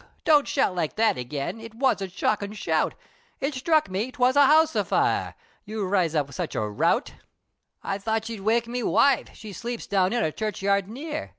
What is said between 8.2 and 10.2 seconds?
you'd wake me wife! she sleeps, Down